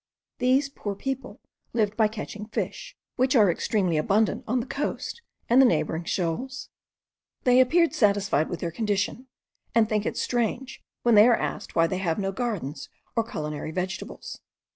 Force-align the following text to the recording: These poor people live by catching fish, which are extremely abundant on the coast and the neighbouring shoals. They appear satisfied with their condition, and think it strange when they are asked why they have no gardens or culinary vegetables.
These 0.39 0.69
poor 0.69 0.95
people 0.95 1.39
live 1.73 1.95
by 1.95 2.07
catching 2.07 2.47
fish, 2.47 2.97
which 3.17 3.35
are 3.35 3.51
extremely 3.51 3.97
abundant 3.97 4.43
on 4.47 4.59
the 4.59 4.65
coast 4.65 5.21
and 5.47 5.61
the 5.61 5.65
neighbouring 5.67 6.05
shoals. 6.05 6.69
They 7.43 7.59
appear 7.59 7.87
satisfied 7.91 8.49
with 8.49 8.61
their 8.61 8.71
condition, 8.71 9.27
and 9.75 9.87
think 9.87 10.07
it 10.07 10.17
strange 10.17 10.81
when 11.03 11.13
they 11.13 11.27
are 11.27 11.37
asked 11.37 11.75
why 11.75 11.85
they 11.85 11.99
have 11.99 12.17
no 12.17 12.31
gardens 12.31 12.89
or 13.15 13.23
culinary 13.23 13.69
vegetables. 13.69 14.41